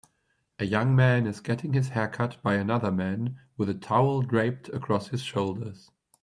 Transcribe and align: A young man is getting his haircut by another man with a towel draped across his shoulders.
A 0.57 0.65
young 0.65 0.95
man 0.95 1.27
is 1.27 1.41
getting 1.41 1.73
his 1.73 1.89
haircut 1.89 2.41
by 2.41 2.55
another 2.55 2.91
man 2.91 3.39
with 3.55 3.69
a 3.69 3.75
towel 3.75 4.23
draped 4.23 4.67
across 4.69 5.09
his 5.09 5.21
shoulders. 5.21 5.91